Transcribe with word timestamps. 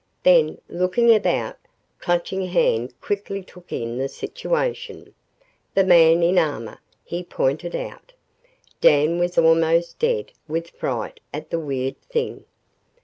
Then, 0.23 0.59
looking 0.67 1.13
about, 1.13 1.57
Clutching 1.99 2.47
Hand 2.47 2.99
quickly 3.01 3.43
took 3.43 3.71
in 3.71 3.99
the 3.99 4.07
situation. 4.09 5.13
"The 5.75 5.83
man 5.83 6.23
in 6.23 6.39
armor!" 6.39 6.79
he 7.03 7.21
pointed 7.23 7.75
out. 7.75 8.11
Dan 8.79 9.19
was 9.19 9.37
almost 9.37 9.99
dead 9.99 10.31
with 10.47 10.71
fright 10.71 11.19
at 11.31 11.51
the 11.51 11.59
weird 11.59 12.01
thing. 12.01 12.45